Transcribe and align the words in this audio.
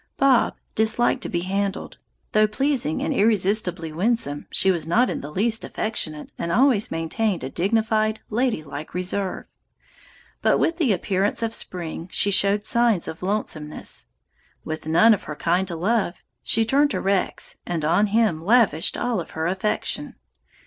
"Bob 0.17 0.55
disliked 0.73 1.21
to 1.21 1.29
be 1.29 1.41
handled; 1.41 1.99
though 2.31 2.47
pleasing 2.47 3.03
and 3.03 3.13
irresistibly 3.13 3.91
winsome, 3.91 4.47
she 4.49 4.71
was 4.71 4.87
not 4.87 5.11
in 5.11 5.21
the 5.21 5.29
least 5.29 5.63
affectionate, 5.63 6.31
and 6.39 6.51
always 6.51 6.89
maintained 6.89 7.43
a 7.43 7.51
dignified, 7.51 8.19
ladylike 8.31 8.95
reserve. 8.95 9.45
But 10.41 10.57
with 10.57 10.77
the 10.77 10.91
appearance 10.91 11.43
of 11.43 11.53
spring 11.53 12.07
she 12.11 12.31
showed 12.31 12.65
signs 12.65 13.07
of 13.07 13.21
lonesomeness. 13.21 14.07
With 14.65 14.87
none 14.87 15.13
of 15.13 15.25
her 15.25 15.35
kind 15.35 15.67
to 15.67 15.75
love, 15.75 16.23
she 16.41 16.65
turned 16.65 16.89
to 16.89 16.99
Rex 16.99 17.57
and 17.67 17.85
on 17.85 18.07
him 18.07 18.43
lavished 18.43 18.97
all 18.97 19.19
of 19.19 19.37
her 19.37 19.45
affection. 19.45 20.15